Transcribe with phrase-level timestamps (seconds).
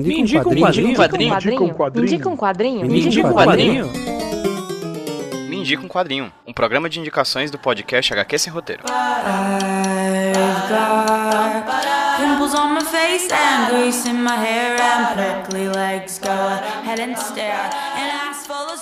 [0.00, 0.86] Me indica um quadrinho.
[0.86, 1.94] Me indica um quadrinho.
[1.94, 2.86] Me indica um quadrinho.
[2.86, 3.90] Me indica um quadrinho.
[5.48, 6.32] Me indica um quadrinho.
[6.46, 8.82] Um programa de indicações do podcast HQ Sem Roteiro.
[12.16, 17.16] Pimples on my face and grease in my hair and prickly legs go ahead and
[17.16, 17.70] stare.
[17.96, 18.34] And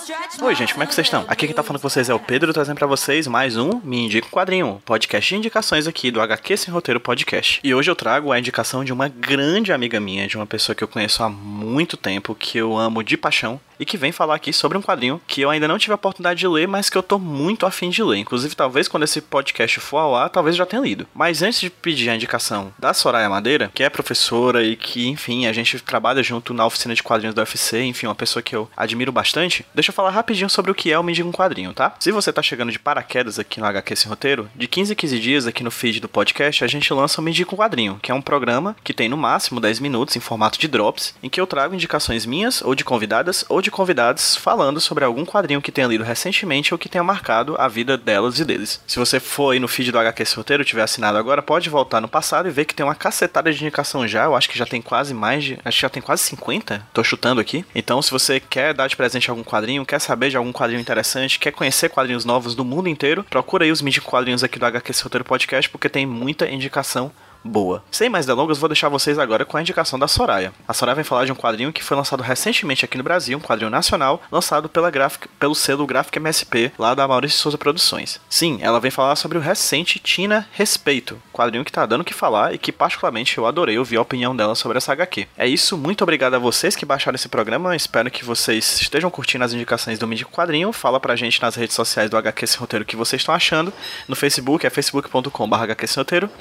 [0.03, 1.23] stretch Oi, gente, como é que vocês estão?
[1.27, 4.05] Aqui quem tá falando com vocês é o Pedro, trazendo pra vocês mais um Me
[4.05, 7.61] Indica Quadrinho, podcast de indicações aqui do HQ Sem Roteiro Podcast.
[7.63, 10.83] E hoje eu trago a indicação de uma grande amiga minha, de uma pessoa que
[10.83, 14.51] eu conheço há muito tempo, que eu amo de paixão, e que vem falar aqui
[14.51, 17.03] sobre um quadrinho que eu ainda não tive a oportunidade de ler, mas que eu
[17.03, 18.17] tô muito afim de ler.
[18.17, 21.07] Inclusive, talvez quando esse podcast for ao ar, talvez já tenha lido.
[21.13, 25.45] Mas antes de pedir a indicação da Soraya Madeira, que é professora e que, enfim,
[25.45, 28.69] a gente trabalha junto na oficina de quadrinhos do UFC, enfim, uma pessoa que eu
[28.75, 31.73] admiro bastante, deixa eu falar rapidinho sobre o que é o Me Diga um Quadrinho,
[31.73, 31.95] tá?
[31.99, 35.19] Se você tá chegando de paraquedas aqui no HQ Sem Roteiro, de 15 em 15
[35.19, 38.11] dias aqui no feed do podcast, a gente lança o Me Diga um Quadrinho, que
[38.11, 41.39] é um programa que tem no máximo 10 minutos em formato de drops, em que
[41.39, 45.71] eu trago indicações minhas, ou de convidadas, ou de convidados falando sobre algum quadrinho que
[45.71, 48.81] tenha lido recentemente ou que tenha marcado a vida delas e deles.
[48.85, 52.07] Se você for no feed do HQ Sem Roteiro, tiver assinado agora, pode voltar no
[52.07, 54.81] passado e ver que tem uma cacetada de indicação já, eu acho que já tem
[54.81, 57.63] quase mais de, acho que já tem quase 50, tô chutando aqui.
[57.75, 61.37] Então, se você quer dar de presente algum quadrinho, quer saber de algum quadrinho interessante,
[61.37, 64.91] quer conhecer quadrinhos novos do mundo inteiro, procura aí os mídias quadrinhos aqui do HQ
[65.03, 67.11] Roteiro Podcast, porque tem muita indicação
[67.43, 67.83] boa.
[67.91, 70.53] Sem mais delongas, vou deixar vocês agora com a indicação da Soraya.
[70.67, 73.41] A Soraya vem falar de um quadrinho que foi lançado recentemente aqui no Brasil, um
[73.41, 78.19] quadrinho nacional, lançado pela Graphic, pelo selo Graphic MSP, lá da Maurício Souza Produções.
[78.29, 82.13] Sim, ela vem falar sobre o recente Tina Respeito, quadrinho que tá dando o que
[82.13, 85.27] falar e que particularmente eu adorei ouvir a opinião dela sobre essa HQ.
[85.37, 89.43] É isso, muito obrigado a vocês que baixaram esse programa, espero que vocês estejam curtindo
[89.43, 92.83] as indicações do Mídia Quadrinho, fala pra gente nas redes sociais do HQ Sem Roteiro
[92.83, 93.73] o que vocês estão achando,
[94.07, 95.63] no Facebook é facebook.com.br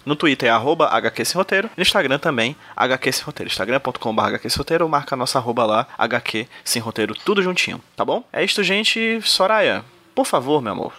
[0.04, 1.70] no Twitter é arroba HQ Sem Roteiro.
[1.76, 3.48] No Instagram também, HQ Sem Roteiro.
[3.50, 8.04] Instagram.com.br HQ Sem Roteiro marca a nossa arroba lá, HQ Sem Roteiro, tudo juntinho, tá
[8.04, 8.24] bom?
[8.32, 9.20] É isto, gente.
[9.22, 10.92] Soraya, por favor, meu amor,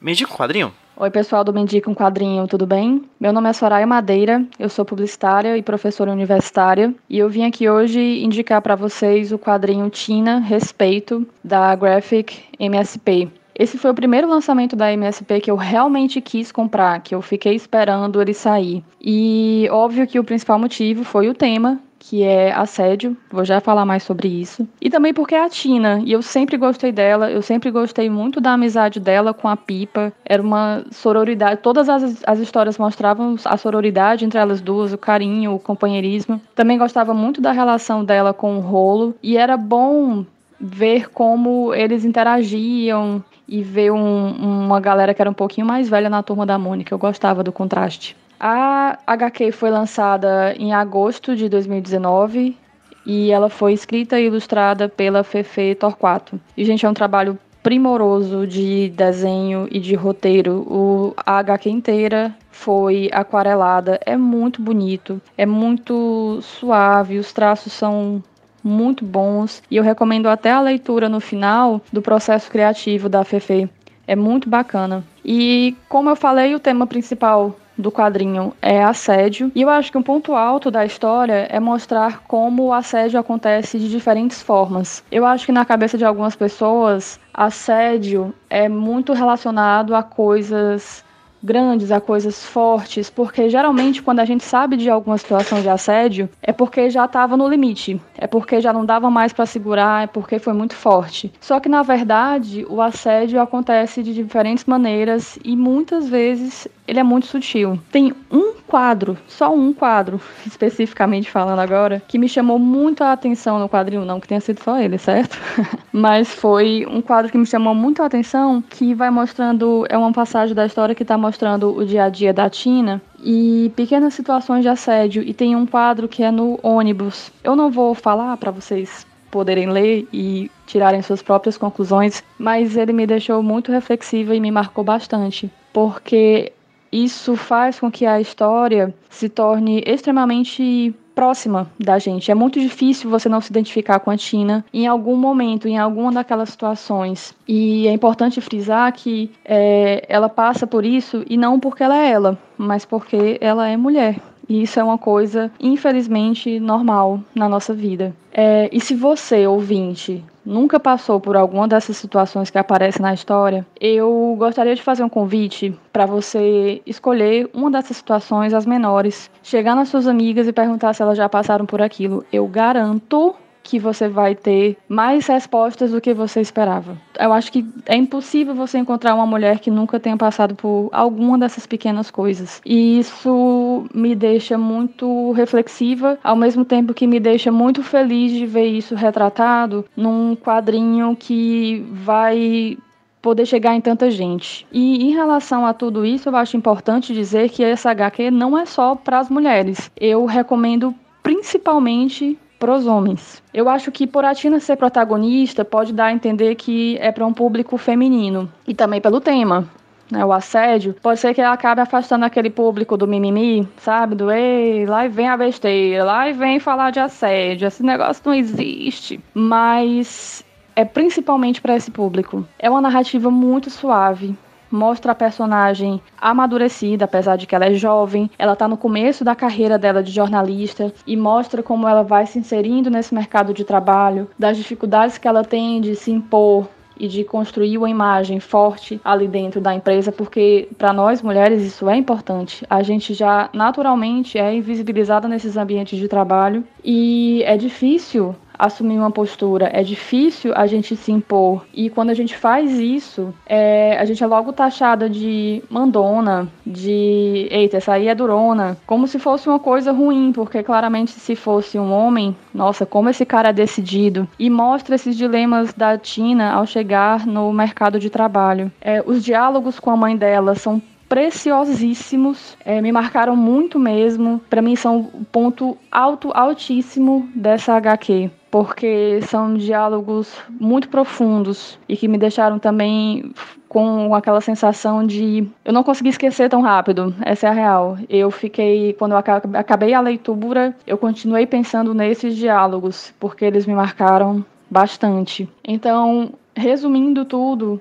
[0.00, 0.72] me indica um quadrinho.
[1.00, 3.08] Oi, pessoal do Me Indica um Quadrinho, tudo bem?
[3.18, 7.70] Meu nome é Soraya Madeira, eu sou publicitária e professora universitária e eu vim aqui
[7.70, 13.30] hoje indicar para vocês o quadrinho Tina Respeito da Graphic MSP.
[13.58, 17.54] Esse foi o primeiro lançamento da MSP que eu realmente quis comprar, que eu fiquei
[17.54, 18.84] esperando ele sair.
[19.00, 23.84] E óbvio que o principal motivo foi o tema, que é assédio, vou já falar
[23.84, 24.66] mais sobre isso.
[24.80, 28.40] E também porque é a Tina, e eu sempre gostei dela, eu sempre gostei muito
[28.40, 30.12] da amizade dela com a Pipa.
[30.24, 35.54] Era uma sororidade, todas as, as histórias mostravam a sororidade entre elas duas, o carinho,
[35.54, 36.40] o companheirismo.
[36.54, 40.24] Também gostava muito da relação dela com o Rolo, e era bom
[40.60, 46.10] ver como eles interagiam e ver um, uma galera que era um pouquinho mais velha
[46.10, 46.94] na turma da Mônica.
[46.94, 48.16] Eu gostava do contraste.
[48.38, 52.56] A HQ foi lançada em agosto de 2019
[53.04, 56.40] e ela foi escrita e ilustrada pela Fefe Torquato.
[56.56, 60.60] E, gente, é um trabalho primoroso de desenho e de roteiro.
[60.66, 68.22] O, a HQ inteira foi aquarelada, é muito bonito, é muito suave, os traços são
[68.62, 73.68] muito bons e eu recomendo até a leitura no final do processo criativo da Fefe.
[74.06, 75.04] É muito bacana.
[75.24, 79.50] E como eu falei, o tema principal do quadrinho é assédio.
[79.54, 83.78] E eu acho que um ponto alto da história é mostrar como o assédio acontece
[83.78, 85.02] de diferentes formas.
[85.10, 91.04] Eu acho que na cabeça de algumas pessoas, assédio é muito relacionado a coisas
[91.42, 96.28] grandes, a coisas fortes, porque geralmente quando a gente sabe de alguma situação de assédio,
[96.42, 100.06] é porque já estava no limite, é porque já não dava mais para segurar, é
[100.06, 101.32] porque foi muito forte.
[101.40, 107.04] Só que na verdade, o assédio acontece de diferentes maneiras e muitas vezes ele é
[107.04, 107.78] muito sutil.
[107.92, 113.60] Tem um quadro, só um quadro, especificamente falando agora, que me chamou muito a atenção
[113.60, 115.38] no quadrinho, não que tenha sido só ele, certo?
[115.92, 120.12] Mas foi um quadro que me chamou muito a atenção, que vai mostrando, é uma
[120.12, 124.62] passagem da história que está mostrando o dia a dia da Tina e pequenas situações
[124.62, 125.22] de assédio.
[125.22, 127.30] E tem um quadro que é no ônibus.
[127.44, 132.92] Eu não vou falar para vocês poderem ler e tirarem suas próprias conclusões, mas ele
[132.92, 136.52] me deixou muito reflexiva e me marcou bastante, porque
[136.92, 142.30] isso faz com que a história se torne extremamente próxima da gente.
[142.30, 146.12] É muito difícil você não se identificar com a Tina em algum momento, em alguma
[146.12, 147.34] daquelas situações.
[147.46, 152.10] E é importante frisar que é, ela passa por isso e não porque ela é
[152.10, 154.16] ela, mas porque ela é mulher.
[154.50, 158.12] E isso é uma coisa, infelizmente, normal na nossa vida.
[158.32, 163.64] É, e se você, ouvinte, nunca passou por alguma dessas situações que aparecem na história,
[163.80, 169.76] eu gostaria de fazer um convite para você escolher uma dessas situações, as menores, chegar
[169.76, 172.24] nas suas amigas e perguntar se elas já passaram por aquilo.
[172.32, 176.96] Eu garanto que você vai ter mais respostas do que você esperava.
[177.18, 181.38] Eu acho que é impossível você encontrar uma mulher que nunca tenha passado por alguma
[181.38, 182.60] dessas pequenas coisas.
[182.64, 188.46] E isso me deixa muito reflexiva, ao mesmo tempo que me deixa muito feliz de
[188.46, 192.76] ver isso retratado num quadrinho que vai
[193.20, 194.66] poder chegar em tanta gente.
[194.72, 198.64] E em relação a tudo isso, eu acho importante dizer que essa HQ não é
[198.64, 199.90] só para as mulheres.
[200.00, 203.42] Eu recomendo principalmente para os homens.
[203.52, 207.26] Eu acho que por a Tina ser protagonista pode dar a entender que é para
[207.26, 209.66] um público feminino e também pelo tema.
[210.10, 214.16] Né, o assédio, pode ser que ela acabe afastando aquele público do mimimi, sabe?
[214.16, 219.20] Do ei, lá vem a besteira, lá vem falar de assédio, esse negócio não existe.
[219.32, 222.44] Mas é principalmente para esse público.
[222.58, 224.36] É uma narrativa muito suave,
[224.70, 229.34] mostra a personagem amadurecida, apesar de que ela é jovem, ela está no começo da
[229.34, 234.28] carreira dela de jornalista e mostra como ela vai se inserindo nesse mercado de trabalho,
[234.38, 236.68] das dificuldades que ela tem de se impor
[237.00, 241.88] e de construir uma imagem forte ali dentro da empresa, porque para nós mulheres isso
[241.88, 242.66] é importante.
[242.68, 249.10] A gente já naturalmente é invisibilizada nesses ambientes de trabalho e é difícil assumir uma
[249.10, 251.64] postura, é difícil a gente se impor.
[251.72, 257.48] E quando a gente faz isso, é, a gente é logo taxada de mandona, de
[257.50, 261.78] eita, essa aí é durona, como se fosse uma coisa ruim, porque claramente se fosse
[261.78, 264.28] um homem, nossa, como esse cara é decidido.
[264.38, 268.70] E mostra esses dilemas da Tina ao chegar no mercado de trabalho.
[268.80, 274.40] É, os diálogos com a mãe dela são preciosíssimos, é, me marcaram muito mesmo.
[274.48, 281.96] Para mim são o ponto alto, altíssimo dessa HQ porque são diálogos muito profundos e
[281.96, 283.32] que me deixaram também
[283.68, 287.98] com aquela sensação de eu não consegui esquecer tão rápido, essa é a real.
[288.08, 293.74] Eu fiquei, quando eu acabei a leitura, eu continuei pensando nesses diálogos, porque eles me
[293.74, 295.48] marcaram bastante.
[295.64, 297.80] Então, resumindo tudo,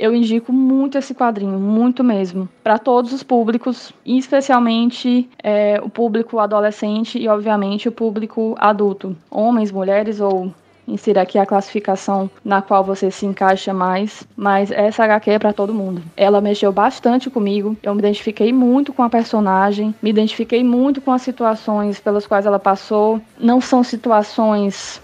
[0.00, 6.38] eu indico muito esse quadrinho, muito mesmo, para todos os públicos, especialmente é, o público
[6.38, 10.52] adolescente e, obviamente, o público adulto, homens, mulheres ou
[10.88, 15.52] insira aqui a classificação na qual você se encaixa mais, mas essa HQ é para
[15.52, 16.02] todo mundo.
[16.16, 21.12] Ela mexeu bastante comigo, eu me identifiquei muito com a personagem, me identifiquei muito com
[21.12, 23.20] as situações pelas quais ela passou.
[23.38, 25.00] Não são situações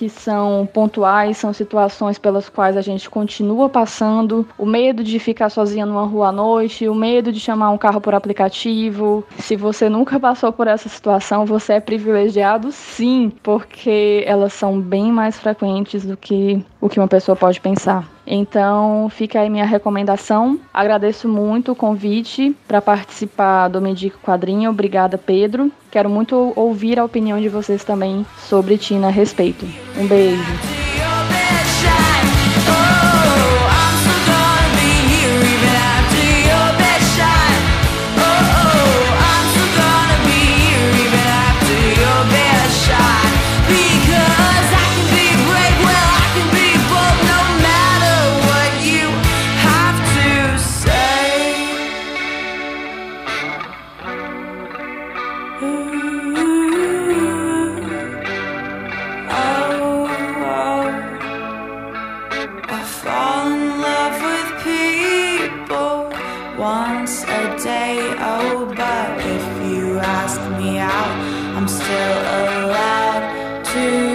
[0.00, 5.50] que são pontuais, são situações pelas quais a gente continua passando, o medo de ficar
[5.50, 9.22] sozinha numa rua à noite, o medo de chamar um carro por aplicativo.
[9.38, 15.12] Se você nunca passou por essa situação, você é privilegiado sim, porque elas são bem
[15.12, 18.08] mais frequentes do que o que uma pessoa pode pensar.
[18.32, 20.60] Então, fica aí minha recomendação.
[20.72, 24.70] Agradeço muito o convite para participar do Medico Quadrinho.
[24.70, 25.72] Obrigada, Pedro.
[25.90, 29.66] Quero muito ouvir a opinião de vocês também sobre Tina a respeito.
[29.98, 30.79] Um beijo.
[68.76, 71.14] but if you ask me out,
[71.56, 72.16] I'm still
[72.64, 74.09] allowed to.